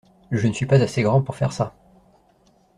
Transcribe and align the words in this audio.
Je 0.31 0.47
ne 0.47 0.51
suis 0.51 0.65
pas 0.65 0.81
assez 0.81 1.03
grand 1.03 1.21
pour 1.21 1.35
faire 1.35 1.53
ça. 1.53 1.75